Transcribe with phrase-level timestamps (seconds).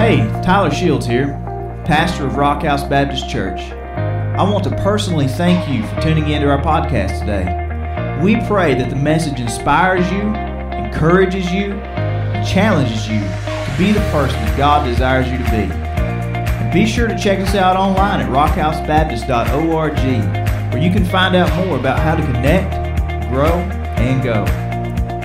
[0.00, 1.26] Hey, Tyler Shields here,
[1.84, 3.60] pastor of Rock House Baptist Church.
[3.60, 7.44] I want to personally thank you for tuning into our podcast today.
[8.24, 11.78] We pray that the message inspires you, encourages you,
[12.42, 15.70] challenges you to be the person that God desires you to be.
[15.70, 19.98] And be sure to check us out online at rockhousebaptist.org,
[20.72, 22.70] where you can find out more about how to connect,
[23.30, 23.52] grow,
[24.00, 24.46] and go.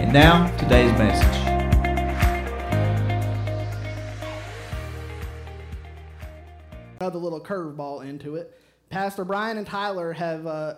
[0.02, 1.45] And now, today's message.
[7.46, 8.58] Curveball into it.
[8.90, 10.76] Pastor Brian and Tyler have uh,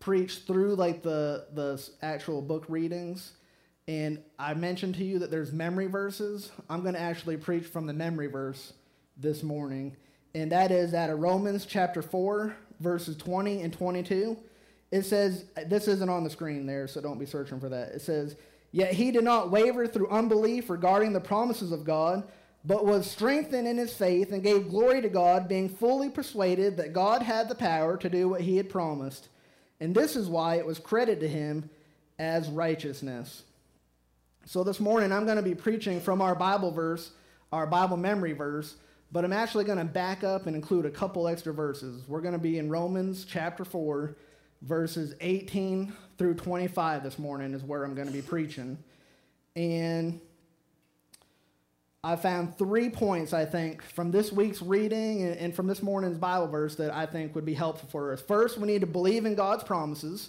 [0.00, 3.32] preached through like the the actual book readings,
[3.88, 6.50] and I mentioned to you that there's memory verses.
[6.68, 8.72] I'm going to actually preach from the memory verse
[9.16, 9.96] this morning,
[10.34, 14.36] and that is out of Romans chapter four, verses 20 and 22.
[14.92, 17.88] It says this isn't on the screen there, so don't be searching for that.
[17.88, 18.36] It says,
[18.72, 22.24] "Yet he did not waver through unbelief regarding the promises of God."
[22.66, 26.92] But was strengthened in his faith and gave glory to God, being fully persuaded that
[26.92, 29.28] God had the power to do what he had promised.
[29.78, 31.70] And this is why it was credited to him
[32.18, 33.44] as righteousness.
[34.46, 37.12] So this morning I'm going to be preaching from our Bible verse,
[37.52, 38.74] our Bible memory verse,
[39.12, 42.02] but I'm actually going to back up and include a couple extra verses.
[42.08, 44.16] We're going to be in Romans chapter 4,
[44.62, 48.76] verses 18 through 25 this morning, is where I'm going to be preaching.
[49.54, 50.20] And
[52.06, 56.46] I found three points, I think, from this week's reading and from this morning's Bible
[56.46, 58.20] verse that I think would be helpful for us.
[58.20, 60.28] First, we need to believe in God's promises.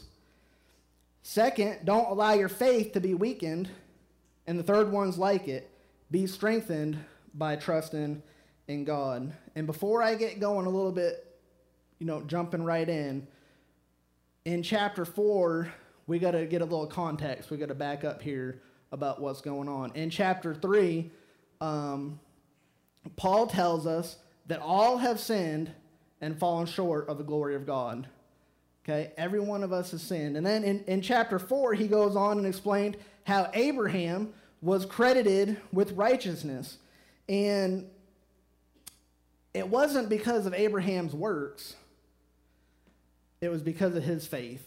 [1.21, 3.69] Second, don't allow your faith to be weakened.
[4.47, 5.69] And the third one's like it
[6.09, 6.97] be strengthened
[7.35, 8.23] by trusting
[8.67, 9.31] in God.
[9.55, 11.39] And before I get going a little bit,
[11.99, 13.27] you know, jumping right in,
[14.45, 15.71] in chapter 4,
[16.07, 17.51] we got to get a little context.
[17.51, 19.91] We got to back up here about what's going on.
[19.93, 21.11] In chapter 3,
[21.61, 22.19] um,
[23.15, 25.71] Paul tells us that all have sinned
[26.21, 28.07] and fallen short of the glory of God.
[28.83, 30.37] Okay, every one of us has sinned.
[30.37, 32.95] And then in, in chapter 4, he goes on and explained
[33.25, 36.77] how Abraham was credited with righteousness.
[37.27, 37.89] And
[39.53, 41.75] it wasn't because of Abraham's works,
[43.41, 44.63] it was because of his faith.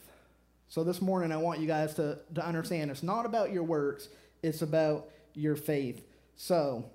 [0.68, 4.08] So this morning, I want you guys to, to understand it's not about your works,
[4.42, 6.04] it's about your faith.
[6.42, 6.86] So,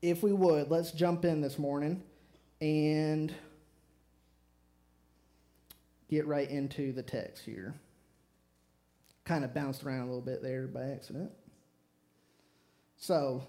[0.00, 2.02] if we would, let's jump in this morning
[2.62, 3.34] and
[6.08, 7.74] get right into the text here.
[9.26, 11.30] Kind of bounced around a little bit there by accident.
[12.96, 13.46] So,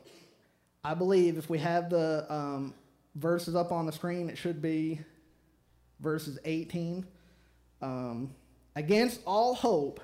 [0.84, 2.74] I believe if we have the um,
[3.16, 5.00] verses up on the screen, it should be
[6.02, 7.06] verses 18.
[7.82, 8.36] Um,
[8.76, 10.02] Against all hope,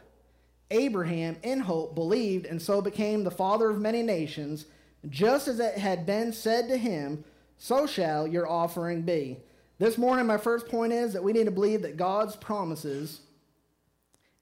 [0.72, 4.66] Abraham, in hope, believed and so became the father of many nations
[5.09, 7.24] just as it had been said to him,
[7.58, 9.38] so shall your offering be.
[9.80, 13.22] This morning, my first point is that we need to believe that God's promises,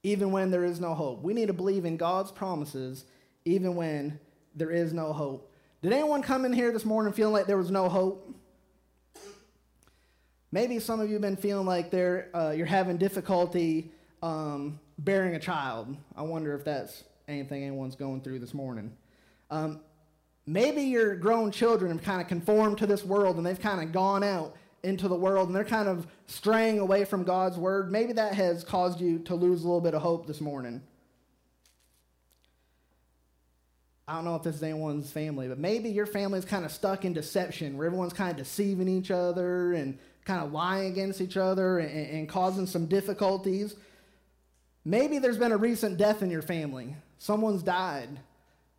[0.03, 1.21] even when there is no hope.
[1.23, 3.05] We need to believe in God's promises,
[3.43, 4.19] even when
[4.55, 5.51] there is no hope.
[5.81, 8.33] Did anyone come in here this morning feeling like there was no hope?
[10.51, 13.91] Maybe some of you have been feeling like uh, you're having difficulty
[14.23, 15.95] um, bearing a child.
[16.15, 18.95] I wonder if that's anything anyone's going through this morning.
[19.51, 19.81] Um,
[20.47, 23.91] Maybe your grown children have kind of conformed to this world and they've kind of
[23.91, 27.91] gone out into the world and they're kind of straying away from God's word.
[27.91, 30.81] Maybe that has caused you to lose a little bit of hope this morning.
[34.07, 36.71] I don't know if this is anyone's family, but maybe your family is kind of
[36.71, 41.21] stuck in deception where everyone's kind of deceiving each other and kind of lying against
[41.21, 43.75] each other and, and causing some difficulties.
[44.83, 46.95] Maybe there's been a recent death in your family.
[47.17, 48.19] Someone's died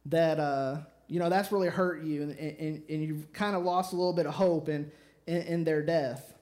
[0.04, 3.92] that uh, you know, that's really hurt you and, and, and you've kind of lost
[3.92, 4.90] a little bit of hope in,
[5.26, 6.34] in, in their death.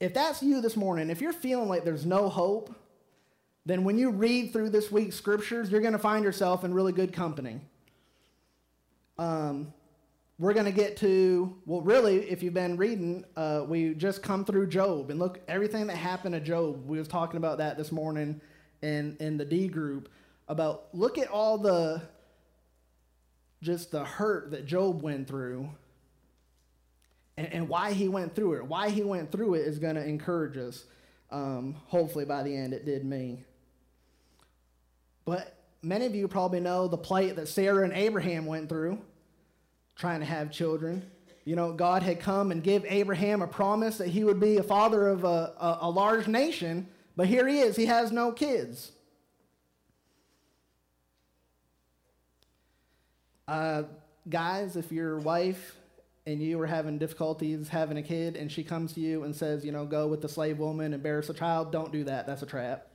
[0.00, 2.74] If that's you this morning, if you're feeling like there's no hope,
[3.64, 6.92] then when you read through this week's scriptures, you're going to find yourself in really
[6.92, 7.60] good company.
[9.18, 9.72] Um,
[10.38, 14.44] we're going to get to, well, really, if you've been reading, uh, we just come
[14.44, 16.84] through Job and look everything that happened to Job.
[16.84, 18.40] We was talking about that this morning
[18.82, 20.08] in, in the D group
[20.48, 22.02] about look at all the
[23.62, 25.68] just the hurt that Job went through
[27.36, 28.66] and, and why he went through it.
[28.66, 30.84] Why he went through it is going to encourage us.
[31.30, 33.44] Um, hopefully, by the end, it did me.
[35.24, 39.00] But many of you probably know the plight that Sarah and Abraham went through
[39.96, 41.08] trying to have children.
[41.44, 44.62] You know, God had come and give Abraham a promise that he would be a
[44.62, 48.92] father of a, a, a large nation, but here he is, he has no kids.
[53.48, 53.82] Uh,
[54.28, 55.76] guys, if your wife
[56.26, 59.64] and you are having difficulties having a kid and she comes to you and says,
[59.64, 62.26] you know, go with the slave woman and bear a child, don't do that.
[62.26, 62.86] That's a trap.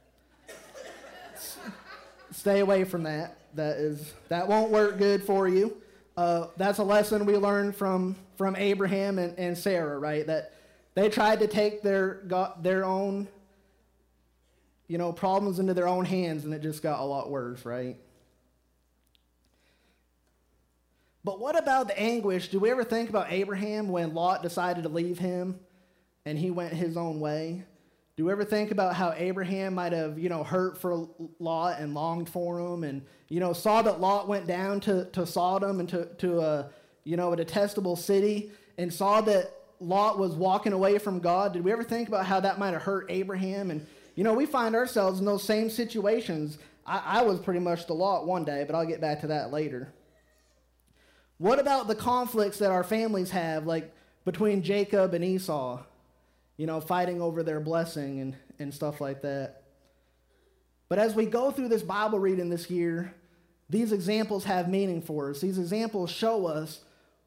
[2.32, 3.38] Stay away from that.
[3.56, 5.78] That is that won't work good for you.
[6.16, 10.26] Uh, that's a lesson we learned from from Abraham and, and Sarah, right?
[10.28, 10.54] That
[10.94, 13.28] they tried to take their got their own
[14.88, 17.98] you know problems into their own hands and it just got a lot worse, right?
[21.28, 22.48] But what about the anguish?
[22.48, 25.60] Do we ever think about Abraham when Lot decided to leave him
[26.26, 27.66] and he went his own way?
[28.16, 31.94] Do we ever think about how Abraham might have, you know, hurt for Lot and
[31.94, 35.90] longed for him and, you know, saw that Lot went down to, to Sodom and
[35.90, 36.70] to, to a,
[37.04, 39.52] you know, a detestable city and saw that
[39.82, 41.52] Lot was walking away from God?
[41.52, 43.70] Did we ever think about how that might have hurt Abraham?
[43.70, 43.86] And,
[44.16, 46.58] you know, we find ourselves in those same situations.
[46.86, 49.52] I, I was pretty much the Lot one day, but I'll get back to that
[49.52, 49.92] later.
[51.38, 53.94] What about the conflicts that our families have, like
[54.26, 55.84] between Jacob and Esau?
[56.58, 59.62] You know, fighting over their blessing and, and stuff like that.
[60.90, 63.14] But as we go through this Bible reading this year,
[63.70, 65.42] these examples have meaning for us.
[65.42, 66.80] These examples show us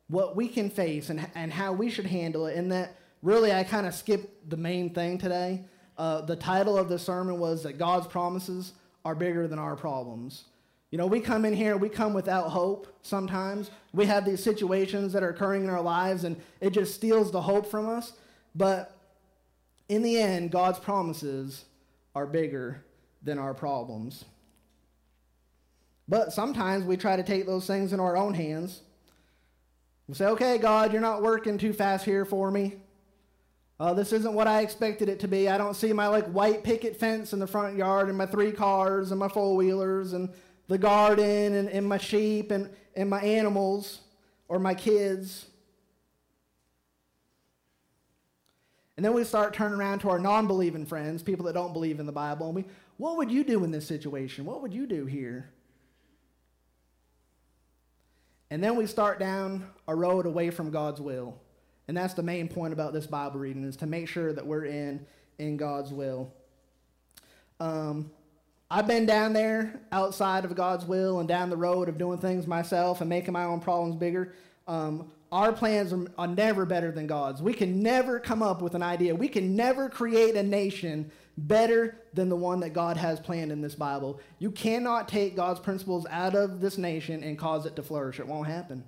[0.08, 2.56] what we can face and, and how we should handle it.
[2.56, 5.64] And that really, I kind of skipped the main thing today.
[5.96, 8.72] Uh, the title of the sermon was that God's promises
[9.04, 10.44] are bigger than our problems.
[10.90, 13.70] You know, we come in here, we come without hope sometimes.
[13.92, 17.42] We have these situations that are occurring in our lives, and it just steals the
[17.42, 18.12] hope from us.
[18.54, 18.96] But
[19.88, 21.64] in the end, God's promises
[22.14, 22.84] are bigger
[23.22, 24.24] than our problems.
[26.08, 28.80] But sometimes we try to take those things in our own hands.
[30.08, 32.78] We say, okay, God, you're not working too fast here for me.
[33.78, 35.48] Uh, this isn't what I expected it to be.
[35.48, 38.50] I don't see my like white picket fence in the front yard and my three
[38.50, 40.28] cars and my four wheelers and
[40.70, 44.02] the garden and, and my sheep and, and my animals
[44.46, 45.46] or my kids.
[48.96, 51.98] And then we start turning around to our non believing friends, people that don't believe
[51.98, 52.64] in the Bible, and we,
[52.98, 54.44] what would you do in this situation?
[54.44, 55.50] What would you do here?
[58.48, 61.36] And then we start down a road away from God's will.
[61.88, 64.66] And that's the main point about this Bible reading is to make sure that we're
[64.66, 65.04] in
[65.40, 66.32] in God's will.
[67.58, 68.12] Um,
[68.72, 72.46] I've been down there outside of God's will and down the road of doing things
[72.46, 74.32] myself and making my own problems bigger.
[74.68, 77.42] Um, our plans are, are, never better than God's.
[77.42, 79.14] We can never come up with an idea.
[79.14, 83.60] We can never create a nation better than the one that God has planned in
[83.60, 84.20] this Bible.
[84.38, 88.20] You cannot take God's principles out of this nation and cause it to flourish.
[88.20, 88.84] It won't happen.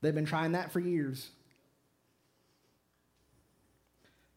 [0.00, 1.28] They've been trying that for years.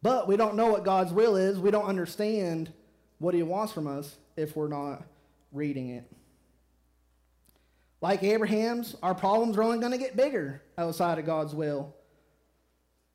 [0.02, 1.58] But we don't know what God's will is.
[1.58, 2.74] We don't understand
[3.19, 5.04] what He wants from us if we're not
[5.51, 6.10] reading it.
[8.00, 11.95] Like Abraham's, our problems are only going to get bigger outside of God's will.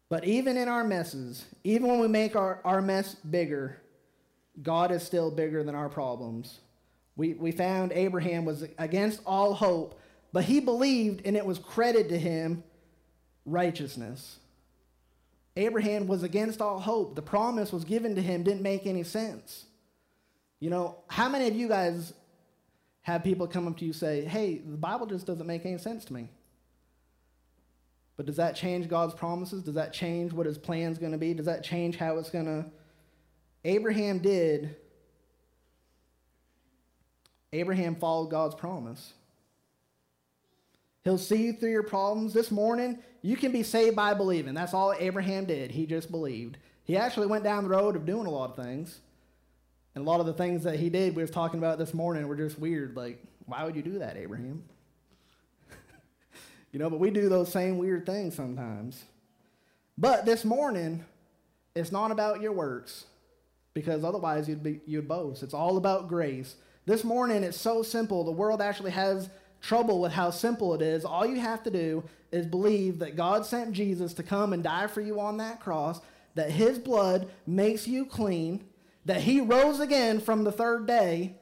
[0.08, 3.80] But even in our messes, even when we make our, our mess bigger,
[4.60, 6.60] God is still bigger than our problems.
[7.16, 10.00] We, we found Abraham was against all hope,
[10.32, 12.64] but he believed and it was credited to him
[13.46, 14.38] righteousness.
[15.56, 17.14] Abraham was against all hope.
[17.14, 19.66] The promise was given to him, didn't make any sense.
[20.62, 22.12] You know, how many of you guys
[23.00, 26.04] have people come up to you say, hey, the Bible just doesn't make any sense
[26.04, 26.28] to me?
[28.16, 29.64] But does that change God's promises?
[29.64, 31.34] Does that change what his plan's going to be?
[31.34, 32.64] Does that change how it's going to.
[33.64, 34.76] Abraham did.
[37.52, 39.14] Abraham followed God's promise.
[41.02, 42.34] He'll see you through your problems.
[42.34, 44.54] This morning, you can be saved by believing.
[44.54, 45.72] That's all Abraham did.
[45.72, 46.56] He just believed.
[46.84, 49.00] He actually went down the road of doing a lot of things.
[49.94, 52.26] And a lot of the things that he did, we was talking about this morning,
[52.26, 52.96] were just weird.
[52.96, 54.62] Like, why would you do that, Abraham?
[56.72, 59.04] you know, but we do those same weird things sometimes.
[59.98, 61.04] But this morning,
[61.74, 63.04] it's not about your works,
[63.74, 65.42] because otherwise you'd be you'd boast.
[65.42, 66.56] It's all about grace.
[66.86, 68.24] This morning, it's so simple.
[68.24, 69.28] The world actually has
[69.60, 71.04] trouble with how simple it is.
[71.04, 74.86] All you have to do is believe that God sent Jesus to come and die
[74.86, 76.00] for you on that cross,
[76.34, 78.64] that his blood makes you clean
[79.04, 81.36] that he rose again from the third day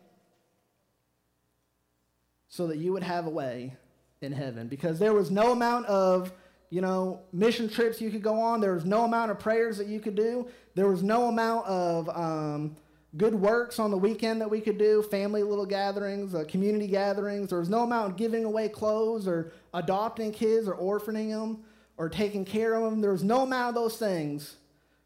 [2.48, 3.76] so that you would have a way
[4.20, 4.68] in heaven.
[4.68, 6.32] Because there was no amount of,
[6.70, 9.86] you know, mission trips you could go on, there was no amount of prayers that
[9.86, 12.76] you could do, there was no amount of um,
[13.16, 17.50] good works on the weekend that we could do, family little gatherings, uh, community gatherings.
[17.50, 21.64] There was no amount of giving away clothes or adopting kids or orphaning them
[21.96, 23.00] or taking care of them.
[23.00, 24.56] There was no amount of those things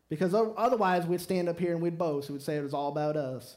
[0.09, 2.31] because otherwise, we'd stand up here and we'd boast.
[2.31, 3.57] We'd say it was all about us.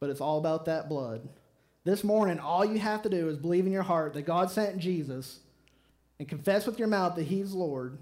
[0.00, 1.28] But it's all about that blood.
[1.84, 4.78] This morning, all you have to do is believe in your heart that God sent
[4.78, 5.40] Jesus
[6.18, 7.98] and confess with your mouth that He's Lord,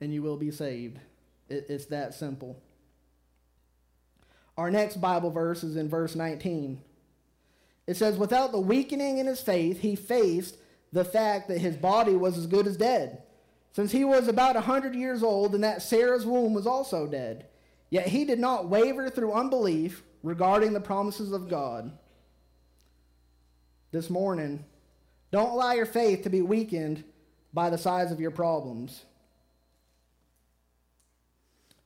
[0.00, 0.98] and you will be saved.
[1.48, 2.60] It, it's that simple.
[4.56, 6.80] Our next Bible verse is in verse 19.
[7.86, 10.56] It says, Without the weakening in his faith, he faced
[10.92, 13.22] the fact that his body was as good as dead,
[13.76, 17.44] since he was about a hundred years old, and that Sarah's womb was also dead.
[17.90, 21.92] Yet he did not waver through unbelief regarding the promises of God.
[23.92, 24.64] This morning,
[25.30, 27.04] don't allow your faith to be weakened
[27.52, 29.04] by the size of your problems.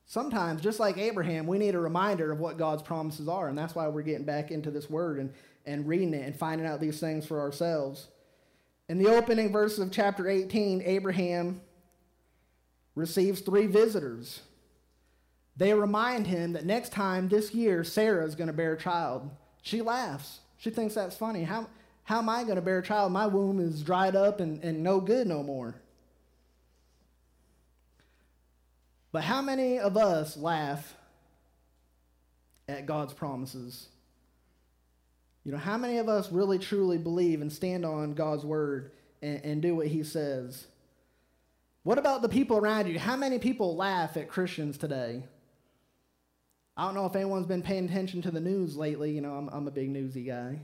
[0.05, 3.75] Sometimes, just like Abraham, we need a reminder of what God's promises are, and that's
[3.75, 5.33] why we're getting back into this word and,
[5.65, 8.07] and reading it and finding out these things for ourselves.
[8.87, 11.59] In the opening verses of chapter 18, Abraham
[12.95, 14.41] receives three visitors.
[15.57, 19.29] They remind him that next time this year, Sarah is going to bear a child.
[19.61, 20.39] She laughs.
[20.57, 21.43] She thinks that's funny.
[21.43, 21.67] How,
[22.03, 23.11] how am I going to bear a child?
[23.11, 25.75] My womb is dried up and, and no good no more.
[29.11, 30.95] But how many of us laugh
[32.67, 33.89] at God's promises?
[35.43, 39.43] You know, how many of us really truly believe and stand on God's word and,
[39.43, 40.65] and do what he says?
[41.83, 42.99] What about the people around you?
[42.99, 45.23] How many people laugh at Christians today?
[46.77, 49.11] I don't know if anyone's been paying attention to the news lately.
[49.11, 50.59] You know, I'm, I'm a big newsy guy.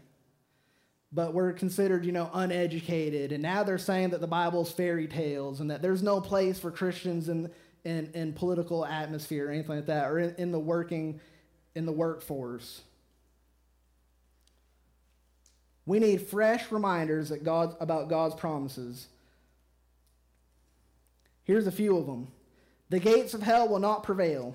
[1.12, 3.32] But we're considered, you know, uneducated.
[3.32, 6.70] And now they're saying that the Bible's fairy tales and that there's no place for
[6.70, 7.50] Christians in,
[7.84, 11.20] in, in political atmosphere or anything like that, or in, in the working,
[11.76, 12.82] in the workforce.
[15.86, 19.08] We need fresh reminders that God, about God's promises.
[21.48, 22.28] Here's a few of them.
[22.90, 24.54] The gates of hell will not prevail.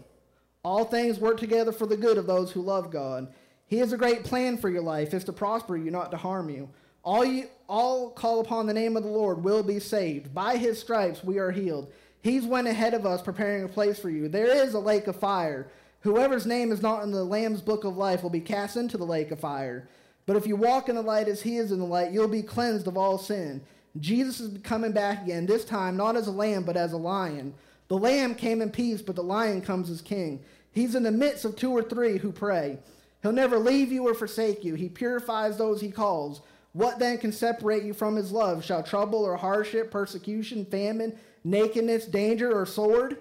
[0.63, 3.33] All things work together for the good of those who love God.
[3.67, 6.51] He has a great plan for your life, is to prosper you, not to harm
[6.51, 6.69] you.
[7.03, 10.35] All you all call upon the name of the Lord will be saved.
[10.35, 11.91] By his stripes we are healed.
[12.21, 14.29] He's went ahead of us preparing a place for you.
[14.29, 15.69] There is a lake of fire.
[16.01, 19.05] Whoever's name is not in the Lamb's book of life will be cast into the
[19.05, 19.89] lake of fire.
[20.27, 22.43] But if you walk in the light as he is in the light, you'll be
[22.43, 23.63] cleansed of all sin.
[23.99, 27.55] Jesus is coming back again, this time not as a lamb, but as a lion.
[27.89, 30.43] The lamb came in peace, but the lion comes as king.
[30.73, 32.79] He's in the midst of two or three who pray.
[33.23, 34.75] He'll never leave you or forsake you.
[34.75, 36.41] He purifies those he calls.
[36.73, 38.65] What then can separate you from his love?
[38.65, 43.19] Shall trouble or hardship, persecution, famine, nakedness, danger, or sword?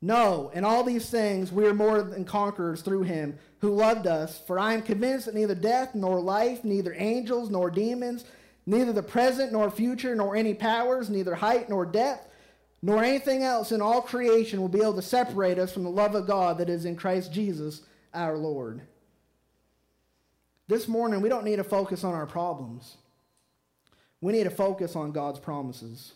[0.00, 4.40] No, in all these things we are more than conquerors through him who loved us.
[4.46, 8.24] For I am convinced that neither death nor life, neither angels nor demons,
[8.70, 12.28] neither the present nor future, nor any powers, neither height nor depth,
[12.80, 16.14] nor anything else in all creation will be able to separate us from the love
[16.14, 17.82] of God that is in Christ Jesus
[18.14, 18.82] our Lord.
[20.68, 22.96] This morning, we don't need to focus on our problems.
[24.20, 26.12] We need to focus on God's promises.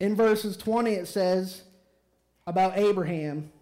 [0.00, 1.62] In verses 20, it says
[2.48, 3.52] about Abraham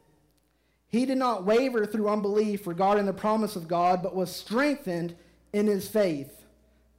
[0.90, 5.14] he did not waver through unbelief regarding the promise of God, but was strengthened
[5.52, 6.37] in his faith.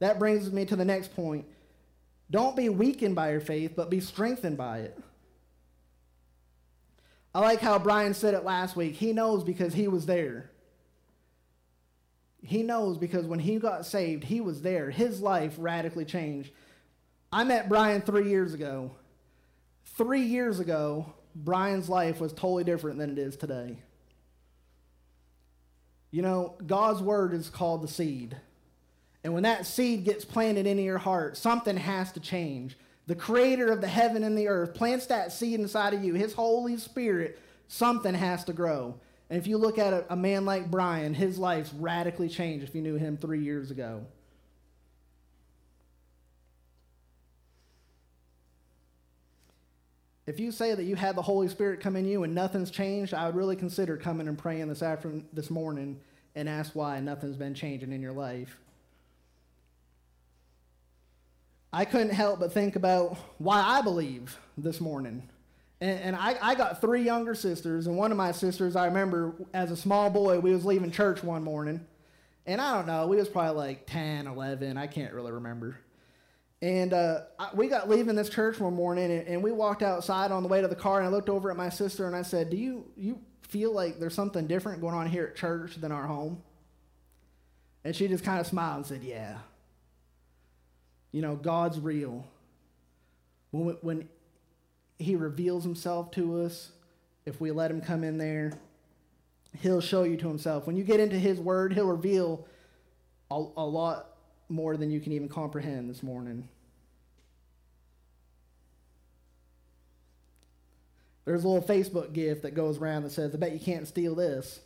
[0.00, 1.46] That brings me to the next point.
[2.30, 4.98] Don't be weakened by your faith, but be strengthened by it.
[7.34, 8.94] I like how Brian said it last week.
[8.94, 10.50] He knows because he was there.
[12.42, 14.90] He knows because when he got saved, he was there.
[14.90, 16.50] His life radically changed.
[17.32, 18.92] I met Brian three years ago.
[19.96, 23.78] Three years ago, Brian's life was totally different than it is today.
[26.10, 28.36] You know, God's word is called the seed.
[29.22, 32.76] And when that seed gets planted into your heart, something has to change.
[33.06, 36.32] The creator of the heaven and the earth plants that seed inside of you, his
[36.32, 38.94] Holy Spirit, something has to grow.
[39.28, 42.74] And if you look at a, a man like Brian, his life's radically changed if
[42.74, 44.04] you knew him three years ago.
[50.26, 53.12] If you say that you had the Holy Spirit come in you and nothing's changed,
[53.12, 55.98] I would really consider coming and praying this afternoon, this morning,
[56.36, 58.56] and ask why nothing's been changing in your life.
[61.72, 65.28] I couldn't help but think about why I believe this morning.
[65.80, 69.34] And, and I, I, got three younger sisters, and one of my sisters, I remember
[69.54, 71.86] as a small boy, we was leaving church one morning,
[72.44, 75.78] and I don't know, we was probably like 10, 11, I can't really remember.
[76.62, 77.20] And uh,
[77.54, 80.60] we got leaving this church one morning, and, and, we walked outside on the way
[80.60, 82.84] to the car, and I looked over at my sister and I said, "Do you
[82.98, 86.42] you feel like there's something different going on here at church than our home?"
[87.82, 89.38] And she just kind of smiled and said, "Yeah."
[91.12, 92.26] You know, God's real.
[93.50, 94.08] When when
[94.98, 96.72] He reveals Himself to us,
[97.26, 98.52] if we let Him come in there,
[99.60, 100.66] He'll show you to Himself.
[100.66, 102.46] When you get into His Word, He'll reveal
[103.30, 104.06] a, a lot
[104.48, 106.48] more than you can even comprehend this morning.
[111.24, 114.14] There's a little Facebook gift that goes around that says, I bet you can't steal
[114.16, 114.60] this.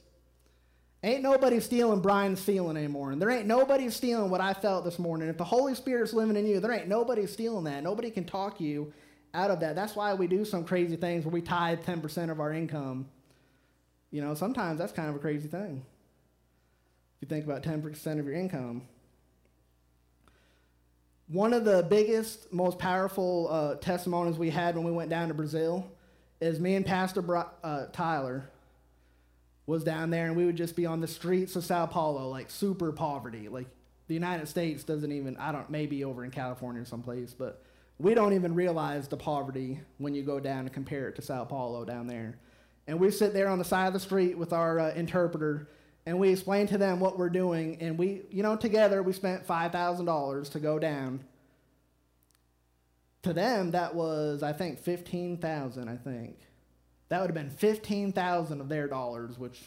[1.04, 3.12] Ain't nobody stealing Brian's feeling anymore.
[3.12, 5.28] And there ain't nobody stealing what I felt this morning.
[5.28, 7.82] If the Holy Spirit's living in you, there ain't nobody stealing that.
[7.82, 8.90] Nobody can talk you
[9.34, 9.76] out of that.
[9.76, 13.06] That's why we do some crazy things where we tithe 10% of our income.
[14.12, 15.84] You know, sometimes that's kind of a crazy thing.
[17.16, 18.80] If you think about 10% of your income.
[21.28, 25.34] One of the biggest, most powerful uh, testimonies we had when we went down to
[25.34, 25.87] Brazil
[26.40, 27.23] is me and Pastor
[27.62, 28.49] uh, Tyler
[29.66, 32.50] was down there, and we would just be on the streets of Sao Paulo, like
[32.50, 33.49] super poverty.
[33.49, 33.66] Like
[34.06, 37.62] the United States doesn't even, I don't, maybe over in California or someplace, but
[37.99, 41.44] we don't even realize the poverty when you go down and compare it to Sao
[41.44, 42.38] Paulo down there.
[42.87, 45.68] And we sit there on the side of the street with our uh, interpreter,
[46.04, 47.80] and we explain to them what we're doing.
[47.80, 51.25] And we, you know, together we spent $5,000 to go down.
[53.23, 56.37] To them, that was, I think, 15000 I think.
[57.14, 59.62] That would have been 15000 of their dollars, which,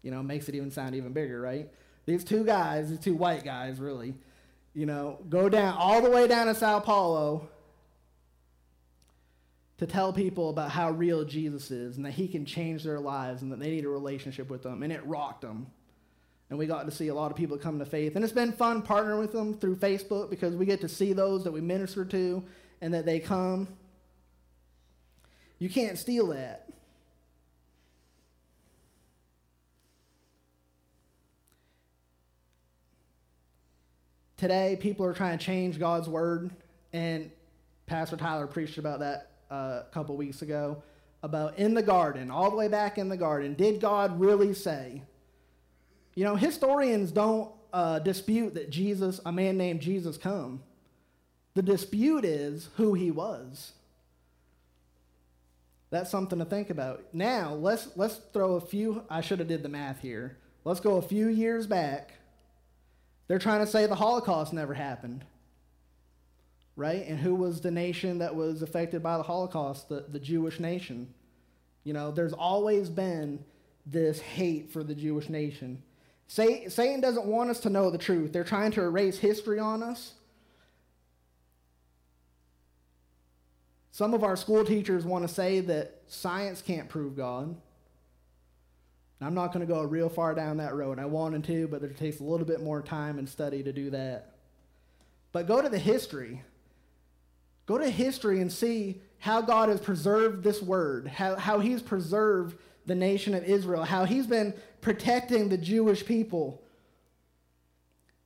[0.00, 1.68] you know, makes it even sound even bigger, right?
[2.06, 4.14] These two guys, these two white guys, really,
[4.72, 7.46] you know, go down all the way down to Sao Paulo
[9.76, 13.42] to tell people about how real Jesus is and that he can change their lives
[13.42, 14.82] and that they need a relationship with them.
[14.82, 15.66] And it rocked them.
[16.48, 18.16] And we got to see a lot of people come to faith.
[18.16, 21.44] And it's been fun partnering with them through Facebook because we get to see those
[21.44, 22.42] that we minister to
[22.80, 23.68] and that they come.
[25.58, 26.64] You can't steal that.
[34.38, 36.52] Today, people are trying to change God's word,
[36.92, 37.28] and
[37.86, 40.80] Pastor Tyler preached about that uh, a couple weeks ago
[41.24, 43.54] about in the garden, all the way back in the garden.
[43.54, 45.02] Did God really say?
[46.14, 50.62] You know, historians don't uh, dispute that Jesus, a man named Jesus, come.
[51.54, 53.72] The dispute is who he was.
[55.90, 57.02] That's something to think about.
[57.12, 60.36] Now, let's let's throw a few I should have did the math here.
[60.64, 62.12] Let's go a few years back.
[63.28, 65.24] They're trying to say the Holocaust never happened
[66.78, 67.04] right?
[67.08, 69.88] And who was the nation that was affected by the Holocaust?
[69.88, 71.12] The, the Jewish nation.
[71.82, 73.44] You know, there's always been
[73.84, 75.82] this hate for the Jewish nation.
[76.28, 78.32] Say, Satan doesn't want us to know the truth.
[78.32, 80.12] They're trying to erase history on us.
[83.90, 87.56] Some of our school teachers want to say that science can't prove God.
[89.20, 90.98] I'm not going to go real far down that road.
[90.98, 93.90] I wanted to, but it takes a little bit more time and study to do
[93.90, 94.34] that.
[95.32, 96.42] But go to the history.
[97.66, 102.56] Go to history and see how God has preserved this word, how, how he's preserved
[102.86, 106.62] the nation of Israel, how he's been protecting the Jewish people.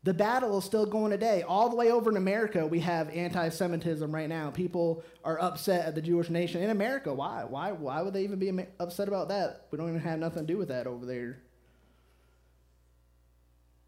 [0.05, 1.43] The battle is still going today.
[1.43, 4.51] All the way over in America, we have anti Semitism right now.
[4.51, 7.15] People are upset at the Jewish nation in America.
[7.15, 7.45] Why?
[7.45, 9.67] Why, why would they even be upset about that?
[9.71, 11.38] We don't even have nothing to do with that over there.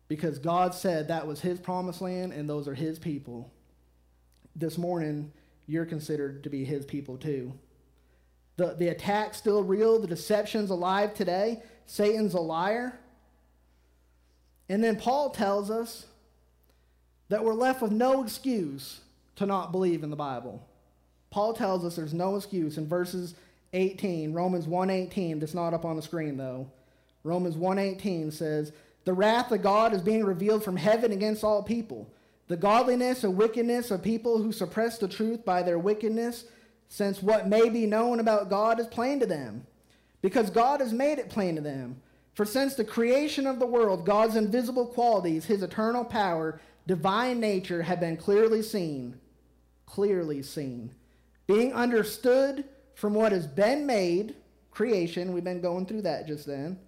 [0.07, 3.51] Because God said that was his promised land and those are his people.
[4.55, 5.33] This morning,
[5.67, 7.55] you're considered to be his people too.
[8.57, 11.63] The, the attack's still real, the deception's alive today.
[11.87, 13.01] Satan's a liar.
[14.69, 16.07] And then Paul tells us
[17.29, 19.01] that we're left with no excuse
[19.37, 20.67] to not believe in the Bible.
[21.31, 23.35] Paul tells us there's no excuse in verses
[23.73, 26.67] 18, Romans 1:18, that's not up on the screen though.
[27.25, 28.73] Romans 1:18 says,
[29.05, 32.07] "The wrath of God is being revealed from heaven against all people."
[32.49, 36.45] the godliness and wickedness of people who suppress the truth by their wickedness,
[36.89, 39.67] since what may be known about God is plain to them,
[40.21, 42.01] because God has made it plain to them.
[42.35, 47.83] For since the creation of the world, God's invisible qualities, his eternal power, divine nature
[47.83, 49.21] have been clearly seen,
[49.87, 50.93] clearly seen,
[51.47, 54.35] being understood from what has been made,
[54.73, 56.79] creation, we've been going through that just then,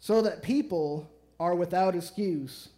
[0.00, 2.70] so that people are without excuse.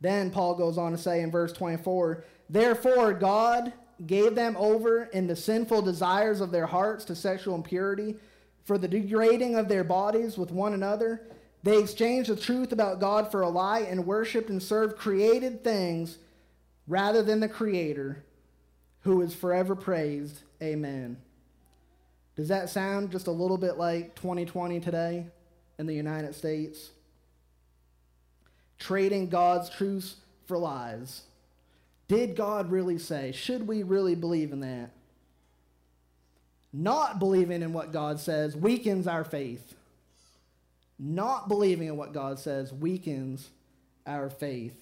[0.00, 3.74] Then Paul goes on to say in verse 24, Therefore God
[4.06, 8.16] gave them over in the sinful desires of their hearts to sexual impurity,
[8.64, 11.22] for the degrading of their bodies with one another.
[11.62, 16.18] They exchanged the truth about God for a lie and worshiped and served created things
[16.86, 18.24] rather than the Creator,
[19.02, 20.40] who is forever praised.
[20.62, 21.16] Amen.
[22.36, 25.26] Does that sound just a little bit like 2020 today
[25.78, 26.90] in the United States?
[28.80, 31.22] trading God's truths for lies.
[32.10, 33.32] Did God really say?
[33.32, 34.90] Should we really believe in that?
[36.72, 39.74] Not believing in what God says weakens our faith.
[40.98, 43.50] not believing in what God says weakens
[44.06, 44.76] our faith.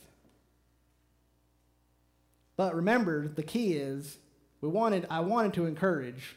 [2.57, 4.19] But remember, the key is
[4.61, 6.37] we wanted I wanted to encourage.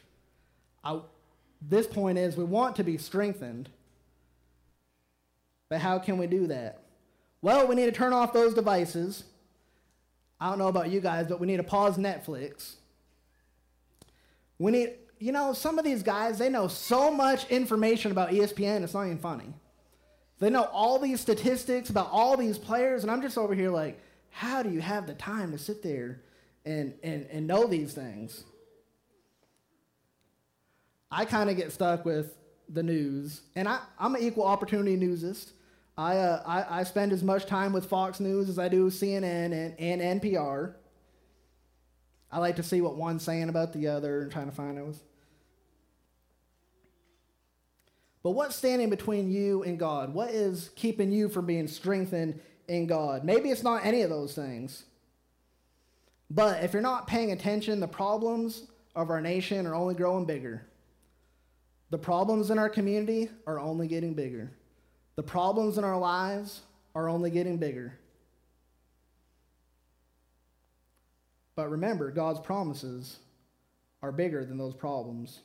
[0.84, 1.00] I,
[1.60, 3.70] this point is we want to be strengthened.
[5.68, 6.82] But how can we do that?
[7.42, 9.24] Well, we need to turn off those devices.
[10.42, 12.74] I don't know about you guys, but we need to pause Netflix.
[14.58, 18.82] We need, you know, some of these guys, they know so much information about ESPN,
[18.82, 19.54] it's not even funny.
[20.40, 24.00] They know all these statistics about all these players, and I'm just over here like,
[24.30, 26.22] how do you have the time to sit there
[26.64, 28.42] and, and, and know these things?
[31.08, 32.36] I kind of get stuck with
[32.68, 35.52] the news, and I, I'm an equal opportunity newsist.
[35.96, 39.52] I, uh, I, I spend as much time with Fox News as I do CNN
[39.52, 40.74] and, and NPR.
[42.30, 44.98] I like to see what one's saying about the other and trying to find those.
[48.22, 50.14] But what's standing between you and God?
[50.14, 53.24] What is keeping you from being strengthened in God?
[53.24, 54.84] Maybe it's not any of those things.
[56.30, 60.66] But if you're not paying attention, the problems of our nation are only growing bigger.
[61.90, 64.52] The problems in our community are only getting bigger.
[65.16, 66.60] The problems in our lives
[66.94, 67.98] are only getting bigger.
[71.54, 73.18] But remember, God's promises
[74.02, 75.40] are bigger than those problems.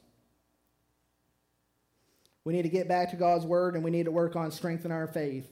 [2.44, 4.94] We need to get back to God's word and we need to work on strengthening
[4.96, 5.52] our faith.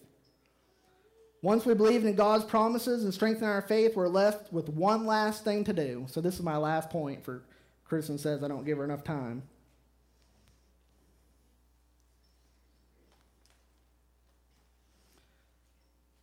[1.41, 5.43] Once we believe in God's promises and strengthen our faith, we're left with one last
[5.43, 6.05] thing to do.
[6.09, 7.43] So, this is my last point for
[7.83, 9.43] Kristen says I don't give her enough time.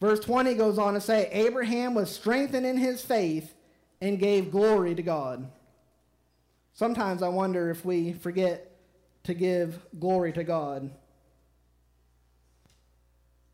[0.02, 3.54] Verse 20 goes on to say, Abraham was strengthened in his faith
[4.00, 5.48] and gave glory to God.
[6.72, 8.72] Sometimes I wonder if we forget
[9.22, 10.90] to give glory to God.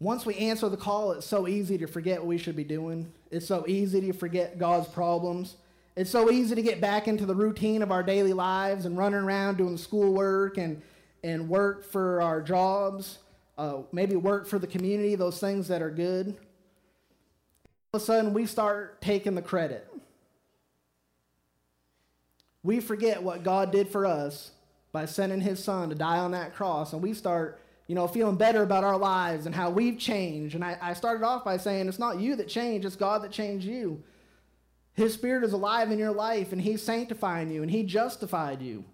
[0.00, 3.12] Once we answer the call, it's so easy to forget what we should be doing.
[3.30, 5.56] It's so easy to forget God's problems.
[5.96, 9.20] It's so easy to get back into the routine of our daily lives and running
[9.20, 10.80] around doing schoolwork and,
[11.22, 13.18] and work for our jobs
[13.58, 16.28] uh, maybe work for the community, those things that are good.
[17.92, 19.86] All of a sudden, we start taking the credit.
[22.62, 24.52] We forget what God did for us
[24.92, 28.36] by sending his son to die on that cross, and we start, you know, feeling
[28.36, 30.54] better about our lives and how we've changed.
[30.54, 33.32] And I, I started off by saying it's not you that changed, it's God that
[33.32, 34.02] changed you.
[34.94, 38.84] His spirit is alive in your life, and he's sanctifying you, and he justified you.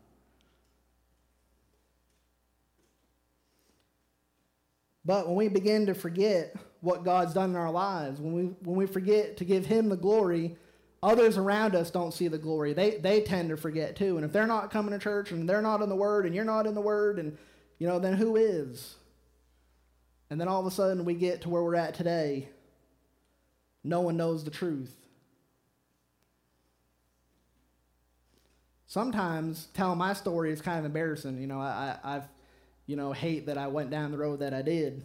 [5.04, 8.76] But when we begin to forget what God's done in our lives, when we, when
[8.76, 10.56] we forget to give Him the glory,
[11.02, 12.72] others around us don't see the glory.
[12.72, 14.16] They, they tend to forget too.
[14.16, 16.44] And if they're not coming to church and they're not in the Word and you're
[16.44, 17.36] not in the Word, and
[17.78, 18.94] you know, then who is?
[20.30, 22.48] And then all of a sudden we get to where we're at today.
[23.82, 24.94] No one knows the truth.
[28.86, 31.40] Sometimes telling my story is kind of embarrassing.
[31.40, 32.28] You know, I, I've
[32.86, 35.04] you know, hate that I went down the road that I did.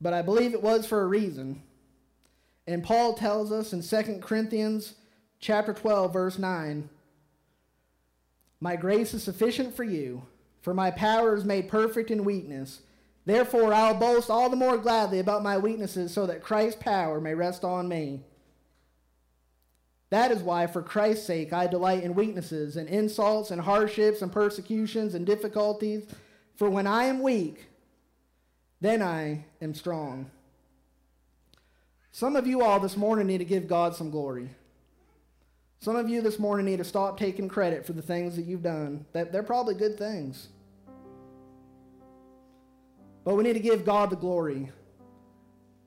[0.00, 1.62] But I believe it was for a reason.
[2.66, 4.94] And Paul tells us in 2 Corinthians
[5.38, 6.88] chapter 12 verse 9,
[8.60, 10.26] "My grace is sufficient for you,
[10.60, 12.80] for my power is made perfect in weakness.
[13.24, 17.34] Therefore I'll boast all the more gladly about my weaknesses so that Christ's power may
[17.34, 18.24] rest on me."
[20.14, 24.30] That is why, for Christ's sake, I delight in weaknesses and insults and hardships and
[24.30, 26.06] persecutions and difficulties.
[26.54, 27.66] For when I am weak,
[28.80, 30.30] then I am strong.
[32.12, 34.50] Some of you all this morning need to give God some glory.
[35.80, 38.62] Some of you this morning need to stop taking credit for the things that you've
[38.62, 39.06] done.
[39.14, 40.46] That they're probably good things.
[43.24, 44.70] But we need to give God the glory.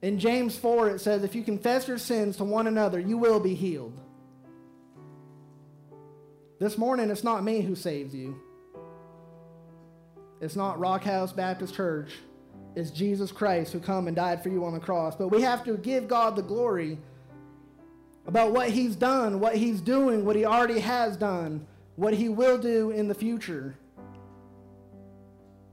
[0.01, 3.39] In James 4, it says, If you confess your sins to one another, you will
[3.39, 3.97] be healed.
[6.59, 8.35] This morning, it's not me who saves you.
[10.41, 12.13] It's not Rock House Baptist Church.
[12.75, 15.15] It's Jesus Christ who come and died for you on the cross.
[15.15, 16.97] But we have to give God the glory
[18.25, 21.65] about what he's done, what he's doing, what he already has done,
[21.95, 23.75] what he will do in the future.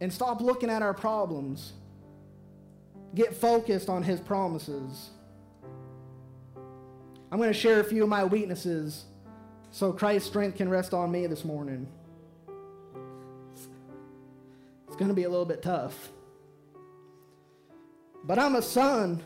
[0.00, 1.72] And stop looking at our problems.
[3.14, 5.10] Get focused on his promises.
[7.32, 9.04] I'm going to share a few of my weaknesses
[9.74, 11.88] so Christ's strength can rest on me this morning.
[14.86, 16.12] It's going to be a little bit tough.
[18.22, 19.20] But I'm a son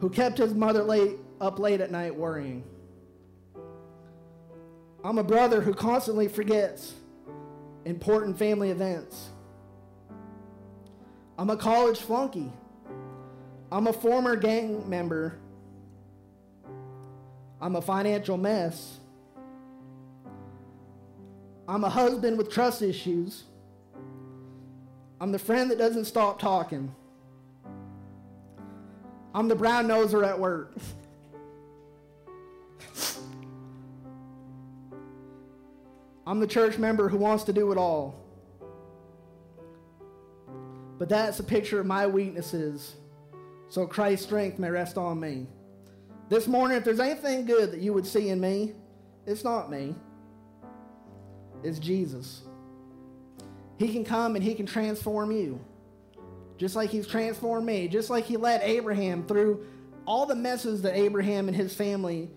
[0.00, 2.62] who kept his mother late, up late at night worrying.
[5.02, 6.92] I'm a brother who constantly forgets
[7.86, 9.30] important family events.
[11.38, 12.52] I'm a college flunky.
[13.72, 15.38] I'm a former gang member.
[17.60, 18.98] I'm a financial mess.
[21.66, 23.44] I'm a husband with trust issues.
[25.20, 26.94] I'm the friend that doesn't stop talking.
[29.34, 30.74] I'm the brown noser at work.
[36.26, 38.24] I'm the church member who wants to do it all.
[40.98, 42.96] But that's a picture of my weaknesses,
[43.68, 45.46] so Christ's strength may rest on me.
[46.28, 48.74] This morning, if there's anything good that you would see in me,
[49.26, 49.94] it's not me,
[51.62, 52.42] it's Jesus.
[53.78, 55.60] He can come and He can transform you,
[56.56, 59.64] just like He's transformed me, just like He led Abraham through
[60.06, 62.30] all the messes that Abraham and his family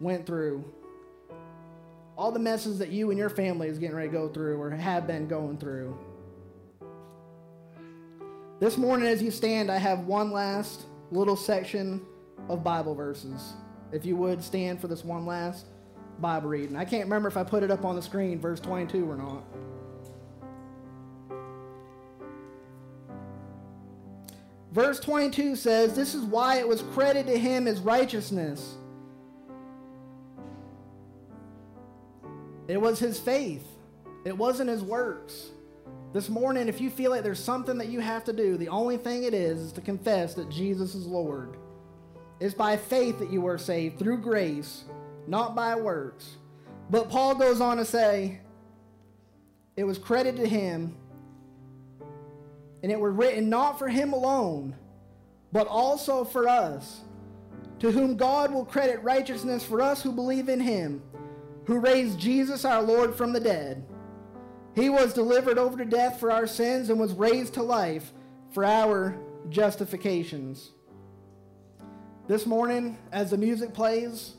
[0.00, 0.64] went through
[2.16, 4.70] all the messes that you and your family is getting ready to go through or
[4.70, 5.96] have been going through.
[8.60, 12.04] This morning, as you stand, I have one last little section
[12.48, 13.54] of Bible verses.
[13.92, 15.66] If you would stand for this one last
[16.20, 16.76] Bible reading.
[16.76, 19.44] I can't remember if I put it up on the screen, verse 22 or not.
[24.72, 28.76] Verse 22 says, This is why it was credited to him as righteousness.
[32.66, 33.66] It was his faith,
[34.24, 35.50] it wasn't his works.
[36.12, 38.96] This morning, if you feel like there's something that you have to do, the only
[38.96, 41.58] thing it is is to confess that Jesus is Lord.
[42.40, 44.84] It's by faith that you are saved through grace,
[45.26, 46.36] not by works.
[46.90, 48.40] But Paul goes on to say,
[49.76, 50.96] it was credited to him,
[52.82, 54.76] and it was written not for him alone,
[55.52, 57.00] but also for us,
[57.80, 61.02] to whom God will credit righteousness for us who believe in him
[61.68, 63.84] who raised Jesus our Lord from the dead.
[64.74, 68.10] He was delivered over to death for our sins and was raised to life
[68.52, 69.18] for our
[69.50, 70.70] justifications.
[72.28, 74.34] This morning, as the music plays,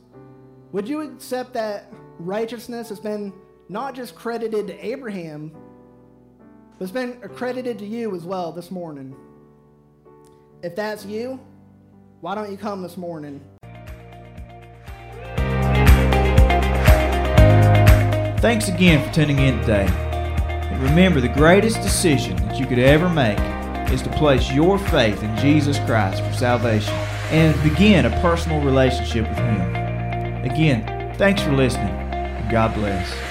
[0.73, 3.33] would you accept that righteousness has been
[3.67, 5.51] not just credited to Abraham,
[6.77, 9.15] but it's been accredited to you as well this morning?
[10.61, 11.39] If that's you,
[12.21, 13.41] why don't you come this morning?
[18.39, 19.87] Thanks again for tuning in today.
[19.87, 23.39] And remember, the greatest decision that you could ever make
[23.91, 26.93] is to place your faith in Jesus Christ for salvation
[27.31, 29.75] and begin a personal relationship with Him.
[30.43, 31.95] Again, thanks for listening,
[32.49, 33.28] God bless.